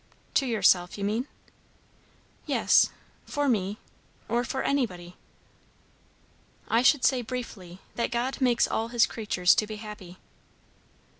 "To 0.33 0.47
yourself, 0.47 0.97
you 0.97 1.03
mean?" 1.03 1.27
"Yes. 2.47 2.89
For 3.27 3.47
me 3.47 3.77
or 4.27 4.43
for 4.43 4.63
anybody." 4.63 5.15
"I 6.67 6.81
should 6.81 7.05
say 7.05 7.21
briefly, 7.21 7.81
that 7.93 8.09
God 8.09 8.41
makes 8.41 8.67
all 8.67 8.87
His 8.87 9.05
creatures 9.05 9.53
to 9.53 9.67
be 9.67 9.75
happy." 9.75 10.17